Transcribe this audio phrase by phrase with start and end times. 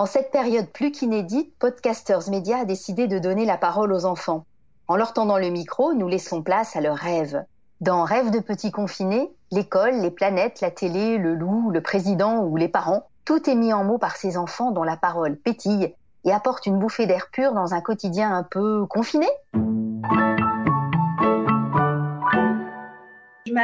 [0.00, 4.44] En cette période plus qu'inédite, Podcasters Media a décidé de donner la parole aux enfants.
[4.86, 7.44] En leur tendant le micro, nous laissons place à leurs rêves.
[7.80, 12.56] Dans Rêves de petits confinés, l'école, les planètes, la télé, le loup, le président ou
[12.56, 15.92] les parents, tout est mis en mots par ces enfants dont la parole pétille
[16.24, 19.26] et apporte une bouffée d'air pur dans un quotidien un peu confiné.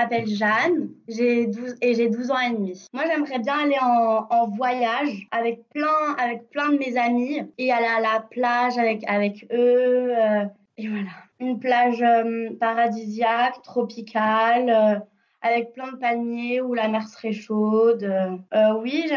[0.05, 2.87] M'appelle Jeanne, j'ai 12 et j'ai 12 ans et demi.
[2.93, 7.87] Moi, j'aimerais bien aller en, voyage avec plein avec plein de mes amis et aller
[7.87, 10.45] à la plage avec avec eux euh,
[10.77, 11.11] et voilà.
[11.41, 14.99] Une plage euh, paradisiaque, tropicale euh,
[15.43, 18.11] avec plein de palmiers où la mer serait chaude.
[18.83, 19.11] Oui,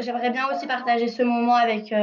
[0.00, 1.94] j'aimerais bien aussi partager ce moment avec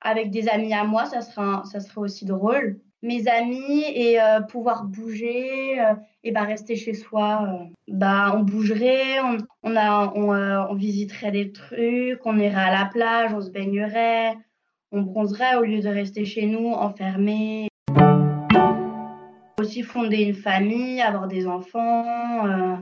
[0.00, 4.84] avec des amis à moi, ça ça serait aussi drôle mes amis et euh, pouvoir
[4.84, 10.30] bouger euh, et bah rester chez soi euh, bah on bougerait on, on a on,
[10.32, 14.34] on, visiterait des trucs on irait à la plage on se baignerait
[14.92, 17.68] on bronzerait au lieu de rester chez nous enfermés.
[19.60, 22.78] Aussi fonder une famille avoir des enfants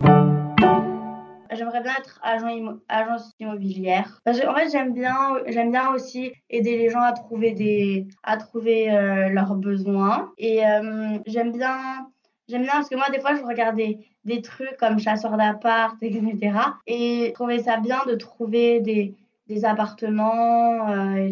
[1.55, 4.21] J'aimerais bien être agent agence immobilière.
[4.27, 5.17] en fait, j'aime bien,
[5.47, 10.33] j'aime bien aussi aider les gens à trouver des, à trouver euh, leurs besoins.
[10.39, 12.09] Et euh, j'aime bien,
[12.49, 16.59] j'aime bien parce que moi, des fois, je regardais des trucs comme chasseur d'appart, etc.
[16.87, 19.15] Et je trouvais ça bien de trouver des,
[19.49, 20.89] des appartements.
[20.91, 21.31] Euh,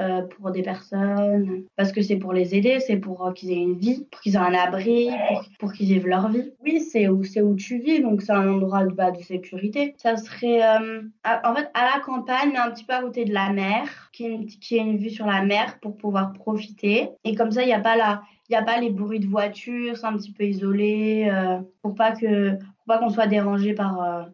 [0.00, 3.60] euh, pour des personnes, parce que c'est pour les aider, c'est pour euh, qu'ils aient
[3.60, 6.50] une vie, pour qu'ils aient un abri, pour, pour qu'ils vivent leur vie.
[6.64, 9.94] Oui, c'est où, c'est où tu vis, donc c'est un endroit de, bah, de sécurité.
[9.98, 13.34] Ça serait, euh, en fait, à la campagne, mais un petit peu à côté de
[13.34, 14.48] la mer, qui est une,
[14.88, 17.10] une vue sur la mer pour pouvoir profiter.
[17.24, 19.26] Et comme ça, il n'y a pas la, il y a pas les bruits de
[19.26, 21.30] voiture, c'est un petit peu isolé,
[21.82, 24.26] pour pas que, pour pas qu'on soit dérangé par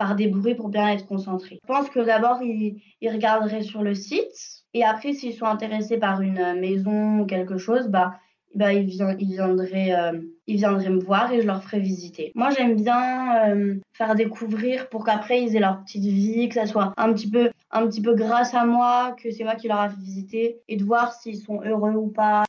[0.00, 1.60] par des bruits pour bien être concentré.
[1.62, 5.98] Je pense que d'abord, ils, ils regarderaient sur le site et après, s'ils sont intéressés
[5.98, 8.14] par une maison ou quelque chose, bah,
[8.54, 12.32] bah ils, ils, viendraient, euh, ils viendraient me voir et je leur ferai visiter.
[12.34, 16.64] Moi, j'aime bien euh, faire découvrir pour qu'après ils aient leur petite vie, que ça
[16.64, 19.80] soit un petit peu, un petit peu grâce à moi, que c'est moi qui leur
[19.80, 22.44] a fait visiter et de voir s'ils sont heureux ou pas.